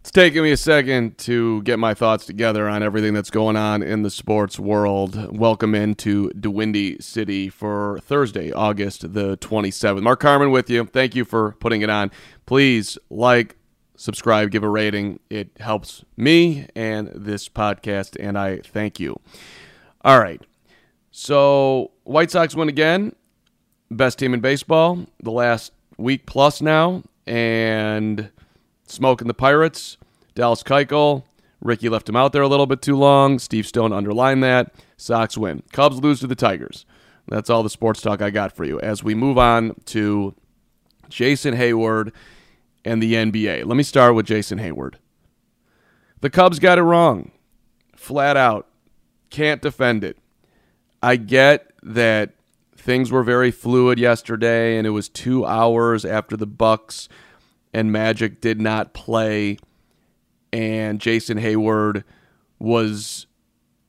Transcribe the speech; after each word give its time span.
It's 0.00 0.10
taking 0.10 0.42
me 0.42 0.50
a 0.50 0.56
second 0.56 1.16
to 1.18 1.62
get 1.62 1.78
my 1.78 1.94
thoughts 1.94 2.26
together 2.26 2.68
on 2.68 2.82
everything 2.82 3.14
that's 3.14 3.30
going 3.30 3.54
on 3.54 3.84
in 3.84 4.02
the 4.02 4.10
sports 4.10 4.58
world. 4.58 5.38
Welcome 5.38 5.76
into 5.76 6.30
DeWindy 6.30 7.00
City 7.00 7.48
for 7.48 8.00
Thursday, 8.02 8.50
August 8.50 9.12
the 9.12 9.36
27th. 9.36 10.02
Mark 10.02 10.18
Carman 10.18 10.50
with 10.50 10.68
you. 10.68 10.84
Thank 10.86 11.14
you 11.14 11.24
for 11.24 11.52
putting 11.60 11.82
it 11.82 11.90
on. 11.90 12.10
Please 12.46 12.98
like, 13.10 13.56
subscribe, 13.96 14.50
give 14.50 14.62
a 14.62 14.68
rating. 14.68 15.20
It 15.30 15.50
helps 15.58 16.04
me 16.16 16.66
and 16.74 17.10
this 17.14 17.48
podcast, 17.48 18.16
and 18.20 18.38
I 18.38 18.58
thank 18.58 19.00
you. 19.00 19.18
All 20.02 20.20
right. 20.20 20.40
So, 21.10 21.92
White 22.04 22.30
Sox 22.30 22.54
win 22.54 22.68
again. 22.68 23.14
Best 23.90 24.18
team 24.18 24.34
in 24.34 24.40
baseball 24.40 25.06
the 25.22 25.30
last 25.30 25.72
week 25.96 26.26
plus 26.26 26.60
now. 26.60 27.02
And 27.26 28.30
smoking 28.86 29.26
the 29.26 29.34
Pirates. 29.34 29.96
Dallas 30.34 30.62
Keuchel. 30.62 31.24
Ricky 31.60 31.88
left 31.88 32.08
him 32.08 32.16
out 32.16 32.32
there 32.32 32.42
a 32.42 32.48
little 32.48 32.66
bit 32.66 32.82
too 32.82 32.96
long. 32.96 33.38
Steve 33.38 33.66
Stone 33.66 33.92
underlined 33.92 34.42
that. 34.42 34.74
Sox 34.96 35.36
win. 35.36 35.62
Cubs 35.72 35.98
lose 36.00 36.20
to 36.20 36.26
the 36.26 36.34
Tigers. 36.34 36.84
That's 37.28 37.50
all 37.50 37.62
the 37.62 37.70
sports 37.70 38.00
talk 38.02 38.22
I 38.22 38.30
got 38.30 38.52
for 38.54 38.64
you. 38.64 38.78
As 38.80 39.02
we 39.02 39.14
move 39.14 39.38
on 39.38 39.74
to 39.86 40.34
Jason 41.08 41.54
Heyward 41.54 42.12
and 42.86 43.02
the 43.02 43.14
NBA. 43.14 43.66
Let 43.66 43.76
me 43.76 43.82
start 43.82 44.14
with 44.14 44.26
Jason 44.26 44.58
Heyward. 44.58 44.94
The 46.20 46.30
Cubs 46.30 46.58
got 46.58 46.78
it 46.78 46.82
wrong. 46.82 47.32
Flat 47.94 48.36
out. 48.36 48.68
Can't 49.28 49.60
defend 49.60 50.04
it. 50.04 50.16
I 51.02 51.16
get 51.16 51.72
that 51.82 52.36
things 52.76 53.10
were 53.10 53.22
very 53.22 53.50
fluid 53.50 53.98
yesterday 53.98 54.78
and 54.78 54.86
it 54.86 54.90
was 54.90 55.08
2 55.08 55.44
hours 55.44 56.04
after 56.04 56.36
the 56.36 56.46
Bucks 56.46 57.08
and 57.74 57.92
Magic 57.92 58.40
did 58.40 58.60
not 58.60 58.94
play 58.94 59.58
and 60.52 61.00
Jason 61.00 61.38
Heyward 61.38 62.04
was 62.58 63.26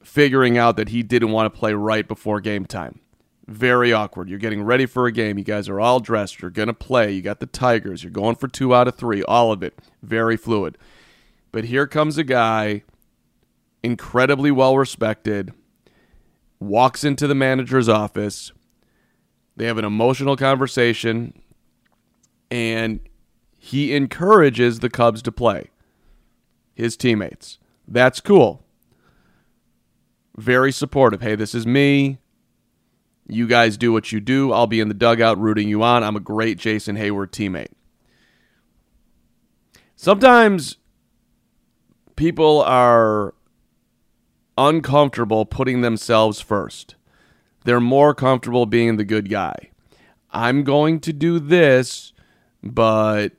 figuring 0.04 0.58
out 0.58 0.76
that 0.76 0.90
he 0.90 1.04
didn't 1.04 1.32
want 1.32 1.54
to 1.54 1.58
play 1.58 1.74
right 1.74 2.08
before 2.08 2.42
game 2.42 2.66
time. 2.66 3.00
Very 3.48 3.94
awkward. 3.94 4.30
You're 4.30 4.40
getting 4.40 4.62
ready 4.64 4.86
for 4.86 5.08
a 5.08 5.12
game. 5.12 5.38
You 5.38 5.44
guys 5.46 5.70
are 5.70 5.80
all 5.80 6.02
dressed. 6.02 6.42
You're 6.42 6.52
going 6.52 6.68
to 6.68 6.74
play. 6.74 7.14
You 7.14 7.22
got 7.22 7.40
the 7.40 7.46
Tigers. 7.46 8.04
You're 8.04 8.12
going 8.12 8.36
for 8.36 8.48
two 8.50 8.76
out 8.76 8.88
of 8.88 8.96
three. 8.96 9.24
All 9.24 9.54
of 9.54 9.64
it. 9.64 9.80
Very 10.04 10.36
fluid. 10.36 10.78
But 11.54 11.66
here 11.66 11.88
comes 11.88 12.18
a 12.18 12.26
guy, 12.26 12.84
incredibly 13.82 14.52
well 14.52 14.78
respected, 14.78 15.54
walks 16.60 17.06
into 17.06 17.26
the 17.26 17.36
manager's 17.36 17.88
office. 17.88 18.52
They 19.56 19.66
have 19.66 19.78
an 19.78 19.86
emotional 19.86 20.36
conversation, 20.36 21.42
and 22.52 23.00
he 23.58 23.96
encourages 23.96 24.80
the 24.80 24.90
Cubs 24.90 25.22
to 25.24 25.32
play 25.32 25.70
his 26.76 26.96
teammates. 26.98 27.60
That's 27.88 28.20
cool. 28.20 28.64
Very 30.36 30.72
supportive. 30.72 31.22
Hey, 31.22 31.36
this 31.36 31.56
is 31.56 31.66
me. 31.66 32.20
You 33.28 33.48
guys 33.48 33.78
do 33.78 33.92
what 33.92 34.12
you 34.12 34.20
do. 34.20 34.54
I'll 34.54 34.68
be 34.68 34.80
in 34.80 34.88
the 34.88 34.94
dugout 34.94 35.38
rooting 35.38 35.68
you 35.68 35.84
on. 35.84 36.04
I'm 36.04 36.16
a 36.16 36.22
great 36.22 36.58
Jason 36.58 36.96
Heyward 36.96 37.32
teammate. 37.32 37.74
Sometimes 39.96 40.78
people 42.16 42.62
are 42.62 43.34
uncomfortable 44.58 45.46
putting 45.46 45.82
themselves 45.82 46.40
first. 46.40 46.96
They're 47.66 47.82
more 47.82 48.14
comfortable 48.16 48.66
being 48.66 48.96
the 48.96 49.04
good 49.04 49.30
guy. 49.30 49.72
I'm 50.32 50.64
going 50.64 51.00
to 51.02 51.12
do 51.12 51.40
this, 51.40 52.14
but 52.64 53.34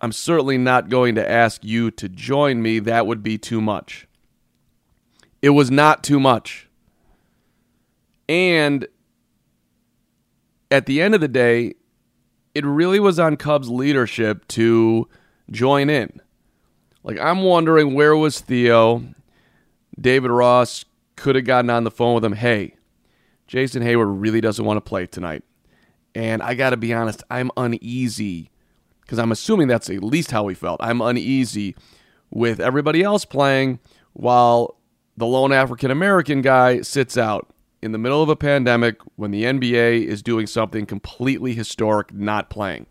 I'm 0.00 0.12
certainly 0.12 0.56
not 0.56 0.88
going 0.88 1.14
to 1.16 1.30
ask 1.30 1.64
you 1.64 1.90
to 1.92 2.08
join 2.08 2.62
me. 2.62 2.78
That 2.78 3.06
would 3.06 3.22
be 3.22 3.36
too 3.36 3.60
much. 3.60 4.06
It 5.42 5.50
was 5.50 5.70
not 5.70 6.02
too 6.02 6.18
much. 6.18 6.68
And 8.28 8.86
at 10.70 10.86
the 10.86 11.00
end 11.00 11.14
of 11.14 11.20
the 11.20 11.28
day, 11.28 11.74
it 12.54 12.64
really 12.64 13.00
was 13.00 13.18
on 13.18 13.36
Cubs 13.36 13.68
leadership 13.68 14.46
to 14.48 15.08
join 15.50 15.90
in. 15.90 16.20
Like, 17.02 17.18
I'm 17.18 17.42
wondering 17.42 17.94
where 17.94 18.16
was 18.16 18.40
Theo? 18.40 19.02
David 20.00 20.30
Ross 20.30 20.84
could 21.16 21.36
have 21.36 21.44
gotten 21.44 21.70
on 21.70 21.84
the 21.84 21.90
phone 21.90 22.14
with 22.14 22.24
him. 22.24 22.32
Hey, 22.32 22.74
Jason 23.46 23.82
Heyward 23.82 24.20
really 24.20 24.40
doesn't 24.40 24.64
want 24.64 24.78
to 24.78 24.80
play 24.80 25.06
tonight. 25.06 25.42
And 26.14 26.42
I 26.42 26.54
got 26.54 26.70
to 26.70 26.76
be 26.76 26.94
honest, 26.94 27.22
I'm 27.30 27.50
uneasy 27.56 28.50
because 29.02 29.18
I'm 29.18 29.32
assuming 29.32 29.68
that's 29.68 29.90
at 29.90 30.02
least 30.02 30.30
how 30.30 30.46
he 30.48 30.54
felt. 30.54 30.80
I'm 30.82 31.00
uneasy 31.00 31.76
with 32.30 32.60
everybody 32.60 33.02
else 33.02 33.24
playing 33.24 33.80
while 34.12 34.76
the 35.16 35.26
lone 35.26 35.52
African 35.52 35.90
American 35.90 36.40
guy 36.40 36.80
sits 36.82 37.16
out 37.18 37.53
in 37.84 37.92
the 37.92 37.98
middle 37.98 38.22
of 38.22 38.30
a 38.30 38.34
pandemic 38.34 38.96
when 39.16 39.30
the 39.30 39.44
NBA 39.44 40.06
is 40.06 40.22
doing 40.22 40.46
something 40.46 40.86
completely 40.86 41.52
historic, 41.52 42.14
not 42.14 42.48
playing. 42.48 42.86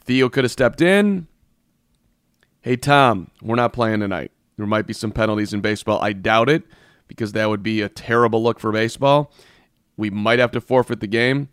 Theo 0.00 0.30
could 0.30 0.44
have 0.44 0.50
stepped 0.50 0.80
in. 0.80 1.28
Hey, 2.62 2.76
Tom, 2.76 3.30
we're 3.42 3.56
not 3.56 3.74
playing 3.74 4.00
tonight. 4.00 4.32
There 4.56 4.66
might 4.66 4.86
be 4.86 4.94
some 4.94 5.12
penalties 5.12 5.52
in 5.52 5.60
baseball. 5.60 6.00
I 6.00 6.14
doubt 6.14 6.48
it 6.48 6.62
because 7.08 7.32
that 7.32 7.50
would 7.50 7.62
be 7.62 7.82
a 7.82 7.90
terrible 7.90 8.42
look 8.42 8.58
for 8.58 8.72
baseball. 8.72 9.34
We 9.98 10.08
might 10.08 10.38
have 10.38 10.52
to 10.52 10.60
forfeit 10.62 11.00
the 11.00 11.06
game. 11.06 11.50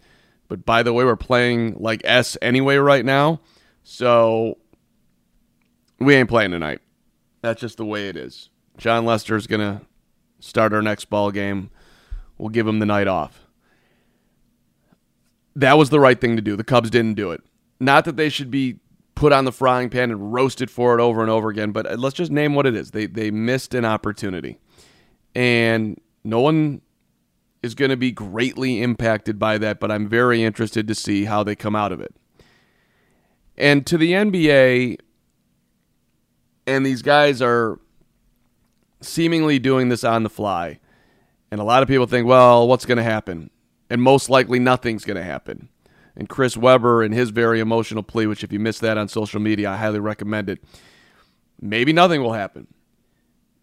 But 0.47 0.65
by 0.65 0.83
the 0.83 0.93
way, 0.93 1.03
we're 1.03 1.17
playing 1.17 1.75
like 1.81 1.99
S 2.05 2.37
anyway 2.41 2.77
right 2.77 3.03
now. 3.03 3.41
So 3.83 4.57
we 5.99 6.15
ain't 6.15 6.29
playing 6.29 6.51
tonight. 6.51 6.79
That's 7.41 7.59
just 7.59 7.75
the 7.75 7.85
way 7.85 8.07
it 8.07 8.15
is. 8.15 8.49
Jon 8.77 9.03
Lester's 9.05 9.47
going 9.47 9.59
to 9.59 9.85
start 10.45 10.73
our 10.73 10.81
next 10.81 11.05
ball 11.05 11.31
game. 11.31 11.69
We'll 12.37 12.49
give 12.49 12.67
him 12.67 12.79
the 12.79 12.85
night 12.85 13.07
off. 13.07 13.47
That 15.55 15.77
was 15.77 15.89
the 15.89 15.99
right 15.99 16.19
thing 16.19 16.35
to 16.35 16.41
do. 16.41 16.55
The 16.55 16.63
Cubs 16.63 16.89
didn't 16.89 17.15
do 17.15 17.31
it. 17.31 17.41
Not 17.79 18.05
that 18.05 18.17
they 18.17 18.29
should 18.29 18.51
be 18.51 18.79
put 19.15 19.31
on 19.31 19.45
the 19.45 19.51
frying 19.51 19.89
pan 19.89 20.11
and 20.11 20.33
roasted 20.33 20.69
for 20.69 20.97
it 20.97 21.01
over 21.01 21.21
and 21.21 21.31
over 21.31 21.49
again, 21.49 21.71
but 21.71 21.89
uh, 21.89 21.95
let's 21.95 22.15
just 22.15 22.31
name 22.31 22.53
what 22.53 22.65
it 22.65 22.75
is. 22.75 22.91
They 22.91 23.05
they 23.05 23.31
missed 23.31 23.73
an 23.73 23.85
opportunity. 23.85 24.59
And 25.33 25.99
no 26.23 26.39
one 26.41 26.81
is 27.63 27.75
going 27.75 27.91
to 27.91 27.97
be 27.97 28.11
greatly 28.11 28.81
impacted 28.81 29.39
by 29.39 29.57
that, 29.57 29.79
but 29.79 29.91
I'm 29.91 30.07
very 30.07 30.43
interested 30.43 30.87
to 30.87 30.95
see 30.95 31.25
how 31.25 31.43
they 31.43 31.55
come 31.55 31.75
out 31.75 31.91
of 31.91 31.99
it. 31.99 32.15
And 33.57 33.85
to 33.87 33.97
the 33.97 34.11
NBA, 34.11 34.97
and 36.67 36.85
these 36.85 37.01
guys 37.01 37.41
are 37.41 37.79
seemingly 39.01 39.59
doing 39.59 39.89
this 39.89 40.03
on 40.03 40.23
the 40.23 40.29
fly. 40.29 40.79
And 41.51 41.61
a 41.61 41.63
lot 41.63 41.83
of 41.83 41.87
people 41.87 42.07
think, 42.07 42.27
well, 42.27 42.67
what's 42.67 42.85
going 42.85 42.97
to 42.97 43.03
happen? 43.03 43.49
And 43.89 44.01
most 44.01 44.29
likely 44.29 44.59
nothing's 44.59 45.05
going 45.05 45.17
to 45.17 45.23
happen. 45.23 45.69
And 46.15 46.29
Chris 46.29 46.57
Webber 46.57 47.03
and 47.03 47.13
his 47.13 47.29
very 47.29 47.59
emotional 47.59 48.03
plea, 48.03 48.25
which 48.25 48.43
if 48.43 48.51
you 48.51 48.59
missed 48.59 48.81
that 48.81 48.97
on 48.97 49.07
social 49.07 49.39
media, 49.39 49.69
I 49.71 49.77
highly 49.77 49.99
recommend 49.99 50.49
it. 50.49 50.63
Maybe 51.59 51.93
nothing 51.93 52.21
will 52.21 52.33
happen. 52.33 52.67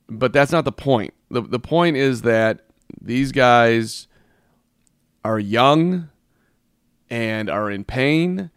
But 0.08 0.32
that's 0.32 0.52
not 0.52 0.64
the 0.64 0.72
point. 0.72 1.14
The, 1.30 1.40
the 1.40 1.58
point 1.58 1.96
is 1.96 2.22
that 2.22 2.66
these 3.00 3.32
guys 3.32 4.06
are 5.24 5.38
young 5.38 6.10
and 7.08 7.48
are 7.48 7.70
in 7.70 7.84
pain 7.84 8.50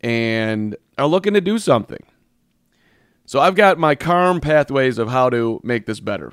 and 0.00 0.76
are 0.96 1.06
looking 1.06 1.34
to 1.34 1.40
do 1.40 1.58
something. 1.58 2.04
So 3.28 3.40
I've 3.40 3.56
got 3.56 3.76
my 3.76 3.94
calm 3.94 4.40
pathways 4.40 4.96
of 4.96 5.10
how 5.10 5.28
to 5.28 5.60
make 5.62 5.84
this 5.84 6.00
better. 6.00 6.32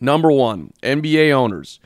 Number 0.00 0.30
one, 0.30 0.72
NBA 0.80 1.32
owners, 1.32 1.80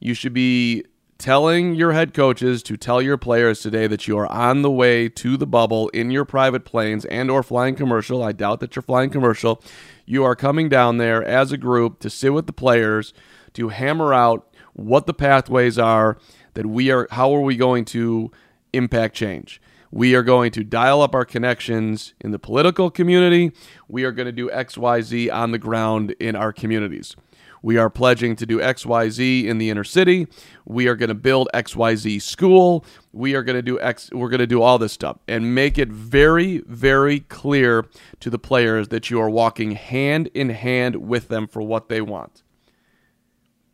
you 0.00 0.14
should 0.14 0.32
be 0.32 0.86
telling 1.18 1.74
your 1.74 1.92
head 1.92 2.14
coaches 2.14 2.62
to 2.62 2.78
tell 2.78 3.02
your 3.02 3.18
players 3.18 3.60
today 3.60 3.86
that 3.86 4.08
you 4.08 4.16
are 4.16 4.32
on 4.32 4.62
the 4.62 4.70
way 4.70 5.10
to 5.10 5.36
the 5.36 5.46
bubble 5.46 5.90
in 5.90 6.10
your 6.10 6.24
private 6.24 6.64
planes 6.64 7.04
and 7.04 7.30
or 7.30 7.42
flying 7.42 7.74
commercial. 7.74 8.22
I 8.22 8.32
doubt 8.32 8.60
that 8.60 8.74
you're 8.74 8.82
flying 8.82 9.10
commercial. 9.10 9.62
You 10.06 10.24
are 10.24 10.34
coming 10.34 10.70
down 10.70 10.96
there 10.96 11.22
as 11.22 11.52
a 11.52 11.58
group 11.58 11.98
to 11.98 12.08
sit 12.08 12.32
with 12.32 12.46
the 12.46 12.54
players 12.54 13.12
to 13.52 13.68
hammer 13.68 14.14
out 14.14 14.56
what 14.72 15.04
the 15.04 15.12
pathways 15.12 15.78
are 15.78 16.16
that 16.54 16.64
we 16.64 16.90
are 16.90 17.08
how 17.10 17.30
are 17.34 17.42
we 17.42 17.56
going 17.56 17.84
to 17.84 18.30
impact 18.72 19.14
change. 19.14 19.60
We 19.90 20.14
are 20.14 20.22
going 20.22 20.50
to 20.52 20.64
dial 20.64 21.02
up 21.02 21.14
our 21.14 21.24
connections 21.24 22.14
in 22.20 22.32
the 22.32 22.38
political 22.38 22.90
community. 22.90 23.52
We 23.88 24.04
are 24.04 24.12
going 24.12 24.26
to 24.26 24.32
do 24.32 24.48
XYZ 24.50 25.32
on 25.32 25.52
the 25.52 25.58
ground 25.58 26.14
in 26.18 26.34
our 26.34 26.52
communities. 26.52 27.14
We 27.62 27.78
are 27.78 27.90
pledging 27.90 28.36
to 28.36 28.46
do 28.46 28.58
XYZ 28.58 29.44
in 29.44 29.58
the 29.58 29.70
inner 29.70 29.84
city. 29.84 30.28
We 30.64 30.88
are 30.88 30.94
going 30.94 31.08
to 31.08 31.14
build 31.14 31.48
XYZ 31.54 32.22
school. 32.22 32.84
We 33.12 33.34
are 33.34 33.42
going 33.42 33.56
to 33.56 33.62
do 33.62 33.80
X 33.80 34.10
we're 34.12 34.28
going 34.28 34.38
to 34.40 34.46
do 34.46 34.62
all 34.62 34.78
this 34.78 34.92
stuff 34.92 35.18
and 35.26 35.54
make 35.54 35.78
it 35.78 35.88
very 35.88 36.58
very 36.66 37.20
clear 37.20 37.86
to 38.20 38.30
the 38.30 38.38
players 38.38 38.88
that 38.88 39.10
you 39.10 39.20
are 39.20 39.30
walking 39.30 39.72
hand 39.72 40.28
in 40.34 40.50
hand 40.50 40.96
with 40.96 41.28
them 41.28 41.48
for 41.48 41.62
what 41.62 41.88
they 41.88 42.00
want. 42.00 42.42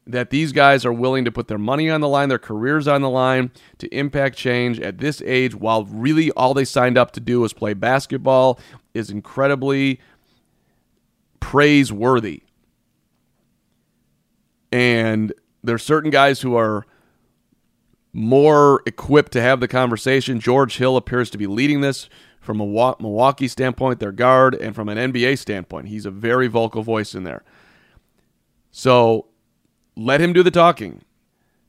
That 0.06 0.31
these 0.31 0.52
guys 0.52 0.84
are 0.84 0.93
willing 0.93 1.25
to 1.25 1.32
put 1.32 1.46
their 1.46 1.58
money 1.58 1.88
on 1.88 2.00
the 2.00 2.08
line, 2.08 2.28
their 2.28 2.38
careers 2.38 2.88
on 2.88 3.02
the 3.02 3.10
line 3.10 3.52
to 3.78 3.87
impact 3.94 4.37
change 4.37 4.81
at 4.81 4.99
this 4.99 5.22
age 5.25 5.54
while 5.54 5.84
really 5.84 6.32
all 6.32 6.54
they 6.54 6.64
signed 6.64 6.99
up 6.99 7.12
to 7.12 7.20
do 7.20 7.40
was 7.40 7.52
play 7.52 7.72
basketball 7.72 8.58
is 8.94 9.10
incredibly 9.10 10.00
praiseworthy. 11.38 12.43
And 14.72 15.32
there's 15.62 15.82
certain 15.82 16.10
guys 16.10 16.40
who 16.40 16.56
are 16.56 16.84
more 18.12 18.82
equipped 18.87 19.32
to 19.32 19.40
have 19.40 19.60
the 19.60 19.69
conversation. 19.69 20.40
George 20.40 20.78
Hill 20.78 20.96
appears 20.96 21.31
to 21.31 21.38
be 21.38 21.46
leading 21.46 21.81
this 21.81 22.08
from 22.40 22.60
a 22.60 22.66
Milwaukee 22.66 23.49
standpoint, 23.49 24.00
their 24.00 24.12
guard, 24.12 24.54
and 24.56 24.75
from 24.75 24.88
an 24.88 25.12
NBA 25.12 25.38
standpoint. 25.38 25.88
He's 25.88 26.06
a 26.06 26.10
very 26.10 26.49
vocal 26.49 26.82
voice 26.82 27.14
in 27.14 27.22
there. 27.22 27.44
So 28.70 29.26
let 29.96 30.20
him 30.20 30.32
do 30.32 30.42
the 30.42 30.50
talking. 30.50 31.02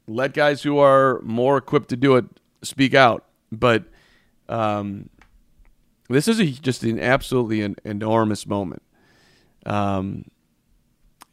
Let 0.07 0.33
guys 0.33 0.63
who 0.63 0.77
are 0.79 1.21
more 1.21 1.57
equipped 1.57 1.89
to 1.89 1.97
do 1.97 2.15
it 2.15 2.25
speak 2.61 2.93
out. 2.93 3.25
But 3.51 3.85
um, 4.49 5.09
this 6.09 6.27
is 6.27 6.39
a, 6.39 6.45
just 6.45 6.83
an 6.83 6.99
absolutely 6.99 7.61
an 7.61 7.75
enormous 7.83 8.45
moment. 8.45 8.81
Um, 9.65 10.25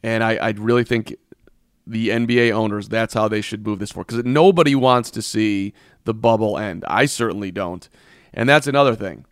and 0.03 0.23
I, 0.23 0.35
I 0.35 0.49
really 0.51 0.83
think 0.83 1.15
the 1.85 2.09
NBA 2.09 2.51
owners, 2.51 2.87
that's 2.87 3.13
how 3.13 3.27
they 3.27 3.41
should 3.41 3.65
move 3.65 3.79
this 3.79 3.91
forward. 3.91 4.07
Because 4.07 4.23
nobody 4.23 4.75
wants 4.75 5.11
to 5.11 5.21
see 5.21 5.73
the 6.05 6.13
bubble 6.13 6.57
end. 6.57 6.85
I 6.87 7.05
certainly 7.05 7.51
don't. 7.51 7.87
And 8.33 8.47
that's 8.47 8.67
another 8.67 8.95
thing. 8.95 9.25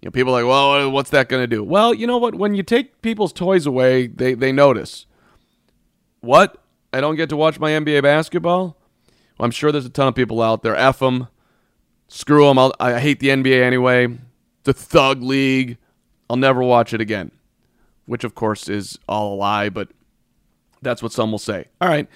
You 0.00 0.06
know, 0.06 0.10
people 0.12 0.34
are 0.34 0.42
like, 0.42 0.48
well, 0.48 0.90
what's 0.90 1.10
that 1.10 1.28
going 1.28 1.42
to 1.42 1.46
do? 1.46 1.62
Well, 1.62 1.92
you 1.92 2.06
know 2.06 2.16
what? 2.16 2.34
When 2.34 2.54
you 2.54 2.62
take 2.62 3.02
people's 3.02 3.32
toys 3.32 3.66
away, 3.66 4.06
they, 4.06 4.34
they 4.34 4.52
notice. 4.52 5.06
What? 6.20 6.59
I 6.92 7.00
don't 7.00 7.16
get 7.16 7.28
to 7.28 7.36
watch 7.36 7.58
my 7.60 7.70
NBA 7.70 8.02
basketball? 8.02 8.76
Well, 9.38 9.44
I'm 9.44 9.50
sure 9.50 9.72
there's 9.72 9.86
a 9.86 9.90
ton 9.90 10.08
of 10.08 10.14
people 10.14 10.42
out 10.42 10.62
there. 10.62 10.76
F 10.76 10.98
them. 10.98 11.28
Screw 12.08 12.46
them. 12.46 12.58
I'll, 12.58 12.74
I 12.80 12.98
hate 12.98 13.20
the 13.20 13.28
NBA 13.28 13.62
anyway. 13.62 14.08
The 14.64 14.72
thug 14.72 15.22
league. 15.22 15.78
I'll 16.28 16.36
never 16.36 16.62
watch 16.62 16.92
it 16.92 17.00
again. 17.00 17.30
Which, 18.06 18.24
of 18.24 18.34
course, 18.34 18.68
is 18.68 18.98
all 19.08 19.34
a 19.34 19.36
lie, 19.36 19.68
but 19.68 19.88
that's 20.82 21.02
what 21.02 21.12
some 21.12 21.30
will 21.30 21.38
say. 21.38 21.66
All 21.80 21.88
right. 21.88 22.08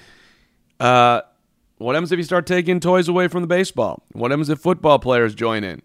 Uh, 0.80 1.22
what 1.78 1.94
happens 1.94 2.12
if 2.12 2.18
you 2.18 2.24
start 2.24 2.46
taking 2.46 2.80
toys 2.80 3.08
away 3.08 3.28
from 3.28 3.42
the 3.42 3.46
baseball? 3.46 4.02
What 4.12 4.30
happens 4.30 4.48
if 4.48 4.58
football 4.58 4.98
players 4.98 5.34
join 5.34 5.64
in? 5.64 5.82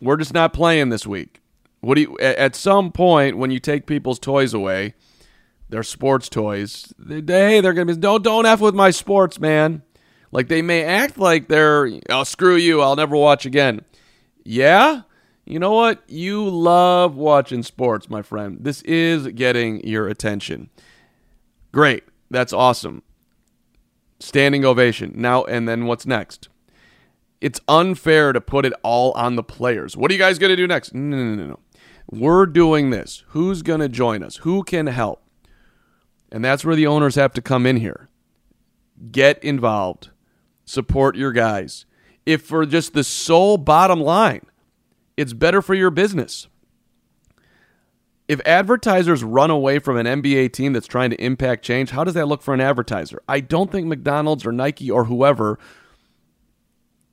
We're 0.00 0.16
just 0.16 0.34
not 0.34 0.52
playing 0.52 0.90
this 0.90 1.06
week. 1.06 1.40
What 1.80 1.94
do 1.94 2.02
you? 2.02 2.18
At 2.18 2.54
some 2.54 2.92
point, 2.92 3.38
when 3.38 3.50
you 3.50 3.58
take 3.58 3.86
people's 3.86 4.18
toys 4.18 4.52
away, 4.52 4.94
their 5.68 5.82
sports 5.82 6.28
toys, 6.28 6.92
they, 6.98 7.22
hey, 7.26 7.60
they're 7.60 7.72
gonna 7.72 7.94
be 7.94 8.00
don't 8.00 8.22
don't 8.22 8.46
f 8.46 8.60
with 8.60 8.74
my 8.74 8.90
sports, 8.90 9.40
man. 9.40 9.82
Like 10.32 10.48
they 10.48 10.62
may 10.62 10.84
act 10.84 11.18
like 11.18 11.48
they're, 11.48 11.90
oh 12.10 12.24
screw 12.24 12.56
you, 12.56 12.82
I'll 12.82 12.96
never 12.96 13.16
watch 13.16 13.46
again. 13.46 13.80
Yeah, 14.44 15.02
you 15.44 15.60
know 15.60 15.72
what? 15.72 16.02
You 16.08 16.48
love 16.48 17.16
watching 17.16 17.62
sports, 17.62 18.10
my 18.10 18.22
friend. 18.22 18.58
This 18.60 18.82
is 18.82 19.28
getting 19.28 19.86
your 19.86 20.08
attention. 20.08 20.70
Great. 21.72 22.04
That's 22.30 22.52
awesome. 22.52 23.02
Standing 24.18 24.64
ovation. 24.64 25.12
Now, 25.14 25.44
and 25.44 25.68
then 25.68 25.86
what's 25.86 26.06
next? 26.06 26.48
It's 27.40 27.60
unfair 27.68 28.32
to 28.32 28.40
put 28.40 28.64
it 28.64 28.72
all 28.82 29.12
on 29.12 29.36
the 29.36 29.42
players. 29.44 29.96
What 29.96 30.10
are 30.10 30.14
you 30.14 30.18
guys 30.18 30.38
to 30.48 30.56
do 30.56 30.66
next? 30.66 30.94
No, 30.94 31.16
no, 31.16 31.34
no, 31.34 31.46
no. 31.46 31.60
We're 32.10 32.46
doing 32.46 32.90
this. 32.90 33.22
Who's 33.28 33.62
to 33.80 33.88
join 33.88 34.22
us? 34.22 34.36
Who 34.36 34.64
can 34.64 34.86
help? 34.86 35.22
And 36.30 36.44
that's 36.44 36.64
where 36.64 36.76
the 36.76 36.86
owners 36.86 37.14
have 37.14 37.32
to 37.34 37.42
come 37.42 37.66
in 37.66 37.76
here. 37.76 38.08
Get 39.10 39.42
involved. 39.42 40.10
Support 40.64 41.16
your 41.16 41.32
guys. 41.32 41.86
If 42.24 42.42
for 42.42 42.66
just 42.66 42.92
the 42.92 43.04
sole 43.04 43.56
bottom 43.56 44.00
line, 44.00 44.46
it's 45.16 45.32
better 45.32 45.62
for 45.62 45.74
your 45.74 45.90
business. 45.90 46.48
If 48.28 48.40
advertisers 48.44 49.22
run 49.22 49.50
away 49.50 49.78
from 49.78 49.96
an 49.96 50.06
NBA 50.06 50.52
team 50.52 50.72
that's 50.72 50.88
trying 50.88 51.10
to 51.10 51.24
impact 51.24 51.64
change, 51.64 51.90
how 51.90 52.02
does 52.02 52.14
that 52.14 52.26
look 52.26 52.42
for 52.42 52.52
an 52.52 52.60
advertiser? 52.60 53.22
I 53.28 53.38
don't 53.38 53.70
think 53.70 53.86
McDonald's 53.86 54.44
or 54.44 54.50
Nike 54.50 54.90
or 54.90 55.04
whoever, 55.04 55.60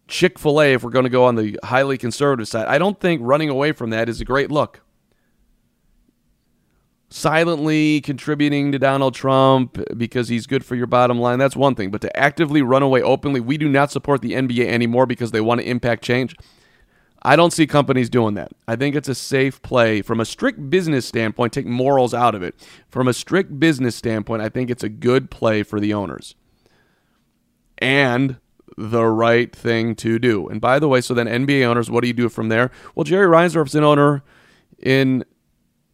Chick 0.07 0.37
fil 0.37 0.61
A, 0.61 0.73
if 0.73 0.83
we're 0.83 0.89
going 0.89 1.05
to 1.05 1.09
go 1.09 1.25
on 1.25 1.35
the 1.35 1.59
highly 1.63 1.97
conservative 1.97 2.47
side, 2.47 2.67
I 2.67 2.77
don't 2.77 2.99
think 2.99 3.21
running 3.23 3.49
away 3.49 3.71
from 3.71 3.91
that 3.91 4.09
is 4.09 4.19
a 4.21 4.25
great 4.25 4.51
look. 4.51 4.81
Silently 7.15 8.01
contributing 8.01 8.71
to 8.71 8.79
Donald 8.79 9.13
Trump 9.13 9.77
because 9.95 10.29
he's 10.29 10.47
good 10.47 10.65
for 10.65 10.73
your 10.73 10.87
bottom 10.87 11.19
line, 11.19 11.37
that's 11.37 11.55
one 11.55 11.75
thing. 11.75 11.91
But 11.91 12.01
to 12.01 12.19
actively 12.19 12.63
run 12.63 12.81
away 12.81 13.03
openly, 13.03 13.39
we 13.39 13.55
do 13.59 13.69
not 13.69 13.91
support 13.91 14.23
the 14.23 14.31
NBA 14.31 14.65
anymore 14.65 15.05
because 15.05 15.29
they 15.29 15.39
want 15.39 15.61
to 15.61 15.69
impact 15.69 16.03
change. 16.03 16.35
I 17.21 17.35
don't 17.35 17.53
see 17.53 17.67
companies 17.67 18.09
doing 18.09 18.33
that. 18.33 18.51
I 18.67 18.75
think 18.75 18.95
it's 18.95 19.09
a 19.09 19.13
safe 19.13 19.61
play 19.61 20.01
from 20.01 20.19
a 20.19 20.25
strict 20.25 20.71
business 20.71 21.05
standpoint. 21.05 21.53
Take 21.53 21.67
morals 21.67 22.15
out 22.15 22.33
of 22.33 22.41
it. 22.41 22.55
From 22.89 23.07
a 23.07 23.13
strict 23.13 23.59
business 23.59 23.95
standpoint, 23.95 24.41
I 24.41 24.49
think 24.49 24.71
it's 24.71 24.83
a 24.83 24.89
good 24.89 25.29
play 25.29 25.61
for 25.61 25.79
the 25.79 25.93
owners 25.93 26.33
and 27.77 28.37
the 28.75 29.05
right 29.05 29.55
thing 29.55 29.93
to 29.97 30.17
do. 30.17 30.47
And 30.47 30.59
by 30.59 30.79
the 30.79 30.87
way, 30.87 30.99
so 30.99 31.13
then 31.13 31.27
NBA 31.27 31.63
owners, 31.63 31.91
what 31.91 32.01
do 32.01 32.07
you 32.07 32.13
do 32.13 32.27
from 32.27 32.49
there? 32.49 32.71
Well, 32.95 33.03
Jerry 33.03 33.27
Reinsdorf's 33.27 33.75
an 33.75 33.83
owner 33.83 34.23
in 34.79 35.23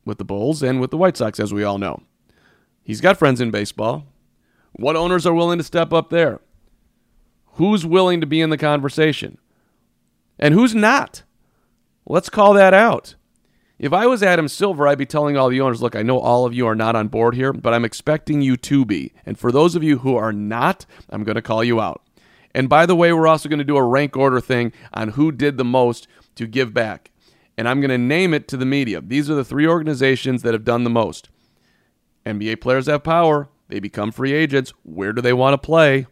with 0.09 0.17
the 0.17 0.25
Bulls 0.25 0.61
and 0.61 0.81
with 0.81 0.91
the 0.91 0.97
White 0.97 1.15
Sox, 1.15 1.39
as 1.39 1.53
we 1.53 1.63
all 1.63 1.77
know. 1.77 2.01
He's 2.83 2.99
got 2.99 3.17
friends 3.17 3.39
in 3.39 3.51
baseball. 3.51 4.05
What 4.73 4.97
owners 4.97 5.25
are 5.25 5.33
willing 5.33 5.59
to 5.59 5.63
step 5.63 5.93
up 5.93 6.09
there? 6.09 6.41
Who's 7.53 7.85
willing 7.85 8.19
to 8.19 8.27
be 8.27 8.41
in 8.41 8.49
the 8.49 8.57
conversation? 8.57 9.37
and 10.39 10.53
who's 10.53 10.73
not. 10.73 11.23
Let's 12.07 12.29
call 12.29 12.53
that 12.53 12.73
out. 12.73 13.15
If 13.77 13.93
I 13.93 14.07
was 14.07 14.23
Adam 14.23 14.47
Silver, 14.47 14.87
I'd 14.87 14.97
be 14.97 15.05
telling 15.05 15.37
all 15.37 15.49
the 15.49 15.61
owners, 15.61 15.81
look, 15.81 15.95
I 15.95 16.01
know 16.01 16.19
all 16.19 16.45
of 16.45 16.53
you 16.53 16.65
are 16.67 16.75
not 16.75 16.95
on 16.95 17.07
board 17.07 17.35
here, 17.35 17.53
but 17.53 17.73
I'm 17.73 17.85
expecting 17.85 18.41
you 18.41 18.57
to 18.57 18.83
be. 18.83 19.13
And 19.25 19.37
for 19.37 19.51
those 19.51 19.75
of 19.75 19.83
you 19.83 19.99
who 19.99 20.15
are 20.15 20.33
not, 20.33 20.85
I'm 21.09 21.23
going 21.23 21.35
to 21.35 21.41
call 21.41 21.63
you 21.63 21.79
out. 21.79 22.01
And 22.53 22.67
by 22.67 22.85
the 22.85 22.95
way, 22.95 23.13
we're 23.13 23.27
also 23.27 23.47
going 23.47 23.59
to 23.59 23.65
do 23.65 23.77
a 23.77 23.83
rank 23.83 24.17
order 24.17 24.41
thing 24.41 24.73
on 24.93 25.09
who 25.09 25.31
did 25.31 25.57
the 25.57 25.63
most 25.63 26.07
to 26.35 26.47
give 26.47 26.73
back. 26.73 27.11
And 27.59 27.67
I'm 27.67 27.81
going 27.81 27.89
to 27.89 27.97
name 27.97 28.33
it 28.33 28.47
to 28.47 28.55
the 28.55 28.65
media. 28.65 29.01
These 29.01 29.29
are 29.29 29.35
the 29.35 29.43
three 29.43 29.67
organizations 29.67 30.43
that 30.43 30.53
have 30.53 30.63
done 30.63 30.85
the 30.85 30.89
most. 30.89 31.27
NBA 32.25 32.61
players 32.61 32.85
have 32.85 33.03
power, 33.03 33.49
they 33.67 33.81
become 33.81 34.13
free 34.13 34.31
agents. 34.31 34.71
Where 34.83 35.11
do 35.11 35.21
they 35.21 35.33
want 35.33 35.55
to 35.55 35.57
play? 35.57 36.07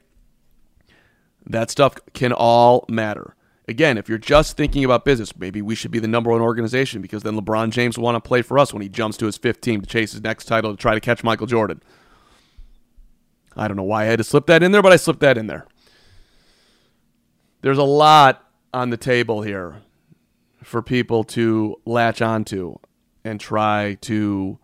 That 1.46 1.72
stuff 1.72 1.96
can 2.14 2.34
all 2.34 2.84
matter. 2.90 3.34
Again, 3.66 3.98
if 3.98 4.10
you're 4.10 4.18
just 4.18 4.58
thinking 4.58 4.84
about 4.84 5.06
business, 5.06 5.38
maybe 5.38 5.62
we 5.62 5.74
should 5.74 5.90
be 5.90 6.00
the 6.00 6.08
number 6.10 6.32
one 6.32 6.42
organization 6.42 7.02
because 7.02 7.24
then 7.24 7.40
LeBron 7.40 7.70
James 7.70 7.98
will 7.98 8.04
want 8.04 8.22
to 8.22 8.28
play 8.28 8.42
for 8.42 8.60
us 8.60 8.74
when 8.74 8.82
he 8.82 8.90
jumps 8.90 9.16
to 9.16 9.26
his 9.26 9.38
fifth 9.38 9.62
team 9.62 9.80
to 9.80 9.88
chase 9.88 10.12
his 10.12 10.22
next 10.22 10.48
title 10.48 10.72
to 10.72 10.78
try 10.78 10.96
to 10.96 11.00
catch 11.00 11.24
Michael 11.24 11.48
Jordan. 11.48 11.82
I 13.56 13.70
don't 13.70 13.78
know 13.78 13.84
why 13.84 14.02
I 14.02 14.08
had 14.08 14.18
to 14.18 14.26
slip 14.26 14.48
that 14.48 14.64
in 14.64 14.74
there, 14.74 14.82
but 14.82 14.92
I 14.92 14.98
slipped 14.98 15.22
that 15.22 15.38
in 15.38 15.48
there. 15.48 15.66
There's 17.62 17.78
a 17.78 17.84
lot 17.84 18.44
on 18.74 18.90
the 18.90 18.98
table 18.98 19.44
here 19.44 19.82
for 20.64 20.82
people 20.82 21.24
to 21.24 21.76
latch 21.86 22.22
onto 22.22 22.76
and 23.24 23.40
try 23.40 23.98
to 24.02 24.60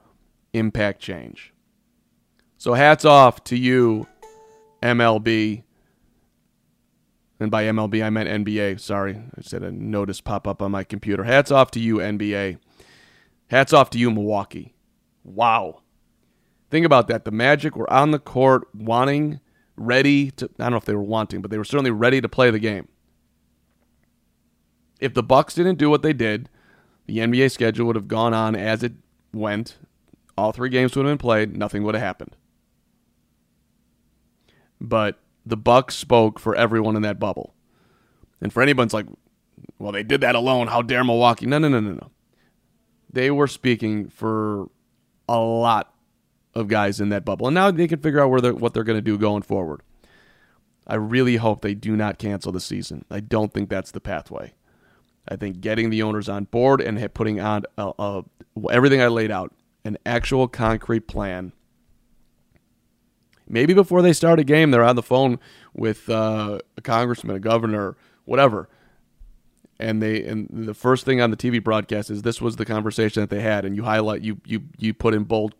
impact 0.53 1.01
change. 1.01 1.53
So 2.57 2.73
hats 2.73 3.05
off 3.05 3.43
to 3.45 3.57
you, 3.57 4.07
MLB 4.81 5.63
and 7.43 7.51
by 7.51 7.65
MLB, 7.65 8.03
I 8.03 8.09
meant 8.09 8.45
NBA. 8.45 8.79
Sorry. 8.79 9.15
I 9.15 9.41
had 9.51 9.63
a 9.63 9.71
notice 9.71 10.21
pop 10.21 10.47
up 10.47 10.61
on 10.61 10.71
my 10.71 10.83
computer. 10.85 11.25
Hats 11.25 11.51
off 11.51 11.71
to 11.71 11.79
you, 11.79 11.97
NBA. 11.97 12.57
Hats 13.49 13.73
off 13.73 13.89
to 13.91 13.99
you, 13.99 14.09
Milwaukee. 14.11 14.73
Wow. 15.25 15.81
Think 16.69 16.85
about 16.85 17.09
that. 17.09 17.25
The 17.25 17.31
Magic 17.31 17.75
were 17.75 17.91
on 17.91 18.11
the 18.11 18.19
court 18.19 18.67
wanting, 18.73 19.41
ready 19.75 20.31
to 20.31 20.49
I 20.57 20.63
don't 20.63 20.71
know 20.71 20.77
if 20.77 20.85
they 20.85 20.95
were 20.95 21.03
wanting, 21.03 21.41
but 21.41 21.51
they 21.51 21.57
were 21.57 21.65
certainly 21.65 21.91
ready 21.91 22.21
to 22.21 22.29
play 22.29 22.49
the 22.49 22.59
game. 22.59 22.87
If 25.03 25.13
the 25.13 25.21
Bucks 25.21 25.53
didn't 25.53 25.79
do 25.79 25.89
what 25.89 26.01
they 26.01 26.13
did, 26.13 26.47
the 27.07 27.17
NBA 27.17 27.51
schedule 27.51 27.87
would 27.87 27.97
have 27.97 28.07
gone 28.07 28.33
on 28.33 28.55
as 28.55 28.83
it 28.83 28.93
went. 29.33 29.77
All 30.37 30.53
three 30.53 30.69
games 30.69 30.95
would 30.95 31.05
have 31.05 31.11
been 31.11 31.17
played. 31.17 31.57
Nothing 31.57 31.83
would 31.83 31.93
have 31.93 32.01
happened. 32.01 32.37
But 34.79 35.19
the 35.45 35.57
Bucks 35.57 35.95
spoke 35.95 36.39
for 36.39 36.55
everyone 36.55 36.95
in 36.95 37.01
that 37.01 37.19
bubble. 37.19 37.53
And 38.39 38.53
for 38.53 38.63
anyone's 38.63 38.93
like, 38.93 39.05
well, 39.77 39.91
they 39.91 40.03
did 40.03 40.21
that 40.21 40.35
alone. 40.35 40.67
How 40.67 40.81
dare 40.81 41.03
Milwaukee? 41.03 41.47
No, 41.47 41.57
no, 41.57 41.67
no, 41.67 41.81
no, 41.81 41.91
no. 41.91 42.11
They 43.11 43.29
were 43.29 43.47
speaking 43.47 44.07
for 44.07 44.69
a 45.27 45.37
lot 45.37 45.93
of 46.55 46.69
guys 46.69 47.01
in 47.01 47.09
that 47.09 47.25
bubble. 47.25 47.47
And 47.47 47.55
now 47.55 47.71
they 47.71 47.89
can 47.89 47.99
figure 47.99 48.21
out 48.21 48.29
where 48.29 48.39
they're, 48.39 48.55
what 48.55 48.73
they're 48.73 48.85
going 48.85 48.97
to 48.97 49.01
do 49.01 49.17
going 49.17 49.41
forward. 49.41 49.81
I 50.87 50.95
really 50.95 51.35
hope 51.35 51.61
they 51.61 51.75
do 51.75 51.97
not 51.97 52.19
cancel 52.19 52.53
the 52.53 52.61
season. 52.61 53.03
I 53.11 53.19
don't 53.19 53.53
think 53.53 53.67
that's 53.67 53.91
the 53.91 53.99
pathway. 53.99 54.53
I 55.27 55.35
think 55.35 55.61
getting 55.61 55.89
the 55.89 56.03
owners 56.03 56.27
on 56.27 56.45
board 56.45 56.81
and 56.81 57.13
putting 57.13 57.39
on 57.39 57.63
a, 57.77 57.91
a, 57.97 58.23
everything 58.71 59.01
I 59.01 59.07
laid 59.07 59.31
out, 59.31 59.53
an 59.85 59.97
actual 60.05 60.47
concrete 60.47 61.07
plan. 61.07 61.53
Maybe 63.47 63.73
before 63.73 64.01
they 64.01 64.13
start 64.13 64.39
a 64.39 64.43
game, 64.43 64.71
they're 64.71 64.83
on 64.83 64.95
the 64.95 65.03
phone 65.03 65.39
with 65.73 66.09
uh, 66.09 66.59
a 66.77 66.81
congressman, 66.81 67.35
a 67.35 67.39
governor, 67.39 67.95
whatever, 68.25 68.69
and 69.79 70.01
they 70.01 70.23
and 70.23 70.47
the 70.49 70.73
first 70.73 71.05
thing 71.05 71.19
on 71.19 71.29
the 71.29 71.37
TV 71.37 71.61
broadcast 71.61 72.09
is 72.09 72.21
this 72.21 72.41
was 72.41 72.55
the 72.55 72.65
conversation 72.65 73.21
that 73.21 73.29
they 73.29 73.41
had, 73.41 73.65
and 73.65 73.75
you 73.75 73.83
highlight 73.83 74.21
you 74.21 74.39
you 74.45 74.63
you 74.77 74.93
put 74.93 75.13
in 75.13 75.23
bold, 75.23 75.55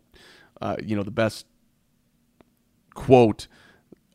uh, 0.62 0.76
you 0.82 0.96
know, 0.96 1.02
the 1.02 1.10
best 1.10 1.46
quote 2.94 3.48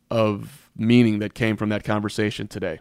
of 0.10 0.72
meaning 0.76 1.20
that 1.20 1.34
came 1.34 1.56
from 1.56 1.70
that 1.70 1.84
conversation 1.84 2.48
today. 2.48 2.80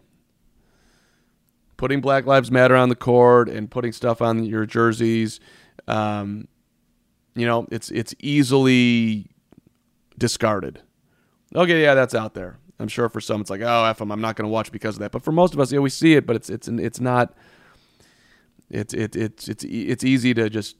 Putting 1.78 2.02
Black 2.02 2.26
Lives 2.26 2.50
Matter 2.50 2.76
on 2.76 2.90
the 2.90 2.96
court 2.96 3.48
and 3.48 3.70
putting 3.70 3.92
stuff 3.92 4.20
on 4.20 4.44
your 4.44 4.66
jerseys, 4.66 5.40
um, 5.86 6.46
you 7.34 7.46
know, 7.46 7.66
it's 7.70 7.90
it's 7.90 8.14
easily 8.18 9.30
discarded. 10.18 10.82
Okay, 11.54 11.80
yeah, 11.80 11.94
that's 11.94 12.14
out 12.14 12.34
there. 12.34 12.58
I'm 12.78 12.88
sure 12.88 13.08
for 13.08 13.20
some 13.20 13.40
it's 13.40 13.48
like, 13.48 13.62
oh, 13.62 13.84
f 13.84 13.98
them, 13.98 14.12
I'm 14.12 14.20
not 14.20 14.36
going 14.36 14.44
to 14.44 14.52
watch 14.52 14.70
because 14.70 14.96
of 14.96 15.00
that. 15.00 15.12
But 15.12 15.22
for 15.22 15.32
most 15.32 15.54
of 15.54 15.60
us, 15.60 15.72
yeah, 15.72 15.78
we 15.78 15.90
see 15.90 16.14
it, 16.14 16.26
but 16.26 16.36
it's 16.36 16.50
it's 16.50 16.68
it's 16.68 17.00
not. 17.00 17.34
It's 18.70 18.92
it, 18.92 19.16
it's 19.16 19.48
it's 19.48 19.64
it's 19.64 20.04
easy 20.04 20.34
to 20.34 20.50
just 20.50 20.76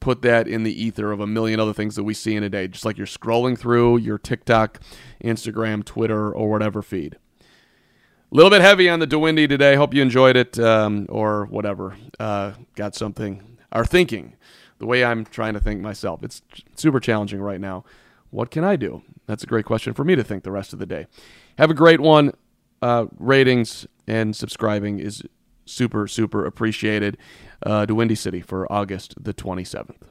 put 0.00 0.22
that 0.22 0.48
in 0.48 0.64
the 0.64 0.82
ether 0.84 1.12
of 1.12 1.20
a 1.20 1.26
million 1.26 1.60
other 1.60 1.72
things 1.72 1.96
that 1.96 2.02
we 2.04 2.12
see 2.12 2.34
in 2.34 2.42
a 2.42 2.50
day, 2.50 2.68
just 2.68 2.84
like 2.84 2.98
you're 2.98 3.06
scrolling 3.06 3.58
through 3.58 3.98
your 3.98 4.18
TikTok, 4.18 4.80
Instagram, 5.22 5.84
Twitter, 5.84 6.30
or 6.32 6.50
whatever 6.50 6.82
feed. 6.82 7.16
Little 8.34 8.50
bit 8.50 8.62
heavy 8.62 8.88
on 8.88 8.98
the 8.98 9.06
DeWindy 9.06 9.48
today. 9.48 9.76
Hope 9.76 9.94
you 9.94 10.02
enjoyed 10.02 10.34
it 10.34 10.58
um, 10.58 11.06
or 11.08 11.44
whatever. 11.44 11.96
Uh, 12.18 12.54
got 12.74 12.96
something. 12.96 13.58
Our 13.70 13.84
thinking, 13.84 14.34
the 14.78 14.86
way 14.86 15.04
I'm 15.04 15.24
trying 15.24 15.54
to 15.54 15.60
think 15.60 15.80
myself. 15.80 16.24
It's 16.24 16.42
super 16.74 16.98
challenging 16.98 17.40
right 17.40 17.60
now. 17.60 17.84
What 18.30 18.50
can 18.50 18.64
I 18.64 18.74
do? 18.74 19.02
That's 19.28 19.44
a 19.44 19.46
great 19.46 19.66
question 19.66 19.94
for 19.94 20.02
me 20.02 20.16
to 20.16 20.24
think 20.24 20.42
the 20.42 20.50
rest 20.50 20.72
of 20.72 20.80
the 20.80 20.84
day. 20.84 21.06
Have 21.58 21.70
a 21.70 21.74
great 21.74 22.00
one. 22.00 22.32
Uh, 22.82 23.06
ratings 23.20 23.86
and 24.08 24.34
subscribing 24.34 24.98
is 24.98 25.22
super, 25.64 26.08
super 26.08 26.44
appreciated. 26.44 27.16
Uh, 27.64 27.86
City 28.16 28.40
for 28.40 28.70
August 28.70 29.14
the 29.22 29.32
27th. 29.32 30.08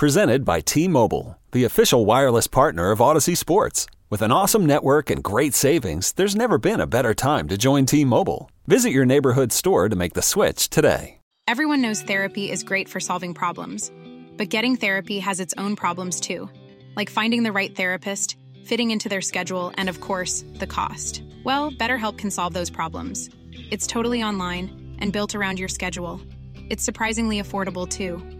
Presented 0.00 0.46
by 0.46 0.62
T 0.62 0.88
Mobile, 0.88 1.38
the 1.52 1.64
official 1.64 2.06
wireless 2.06 2.46
partner 2.46 2.90
of 2.90 3.02
Odyssey 3.02 3.34
Sports. 3.34 3.86
With 4.08 4.22
an 4.22 4.32
awesome 4.32 4.64
network 4.64 5.10
and 5.10 5.22
great 5.22 5.52
savings, 5.52 6.12
there's 6.12 6.34
never 6.34 6.56
been 6.56 6.80
a 6.80 6.86
better 6.86 7.12
time 7.12 7.48
to 7.48 7.58
join 7.58 7.84
T 7.84 8.06
Mobile. 8.06 8.50
Visit 8.66 8.92
your 8.92 9.04
neighborhood 9.04 9.52
store 9.52 9.90
to 9.90 9.96
make 9.96 10.14
the 10.14 10.22
switch 10.22 10.70
today. 10.70 11.18
Everyone 11.46 11.82
knows 11.82 12.00
therapy 12.00 12.50
is 12.50 12.62
great 12.64 12.88
for 12.88 12.98
solving 12.98 13.34
problems 13.34 13.92
but 14.38 14.48
getting 14.48 14.74
therapy 14.74 15.18
has 15.18 15.38
its 15.38 15.52
own 15.58 15.76
problems 15.76 16.18
too, 16.18 16.48
like 16.96 17.10
finding 17.10 17.42
the 17.42 17.52
right 17.52 17.76
therapist, 17.76 18.38
fitting 18.64 18.90
into 18.90 19.06
their 19.06 19.20
schedule, 19.20 19.70
and 19.74 19.90
of 19.90 20.00
course, 20.00 20.46
the 20.54 20.66
cost. 20.66 21.22
Well, 21.44 21.70
BetterHelp 21.72 22.16
can 22.16 22.30
solve 22.30 22.54
those 22.54 22.70
problems. 22.70 23.28
It's 23.70 23.86
totally 23.86 24.22
online 24.22 24.96
and 24.98 25.12
built 25.12 25.34
around 25.34 25.58
your 25.58 25.68
schedule. 25.68 26.22
It's 26.70 26.82
surprisingly 26.82 27.38
affordable 27.38 27.86
too. 27.86 28.39